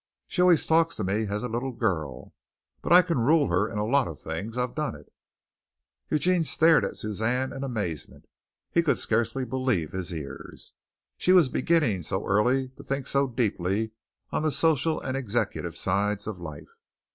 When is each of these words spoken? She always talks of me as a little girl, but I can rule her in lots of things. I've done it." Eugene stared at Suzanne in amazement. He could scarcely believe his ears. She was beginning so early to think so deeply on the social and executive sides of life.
She 0.25 0.41
always 0.41 0.65
talks 0.65 0.97
of 0.97 1.05
me 1.05 1.27
as 1.27 1.43
a 1.43 1.47
little 1.47 1.73
girl, 1.73 2.33
but 2.81 2.91
I 2.91 3.03
can 3.03 3.19
rule 3.19 3.49
her 3.49 3.69
in 3.69 3.77
lots 3.77 4.09
of 4.09 4.19
things. 4.19 4.57
I've 4.57 4.73
done 4.73 4.95
it." 4.95 5.13
Eugene 6.09 6.43
stared 6.43 6.83
at 6.83 6.97
Suzanne 6.97 7.53
in 7.53 7.63
amazement. 7.63 8.25
He 8.71 8.81
could 8.81 8.97
scarcely 8.97 9.45
believe 9.45 9.91
his 9.91 10.11
ears. 10.11 10.73
She 11.17 11.33
was 11.33 11.49
beginning 11.49 12.01
so 12.01 12.25
early 12.25 12.69
to 12.69 12.83
think 12.83 13.05
so 13.05 13.27
deeply 13.27 13.91
on 14.31 14.41
the 14.41 14.49
social 14.51 14.99
and 14.99 15.15
executive 15.15 15.77
sides 15.77 16.25
of 16.25 16.39
life. 16.39 16.79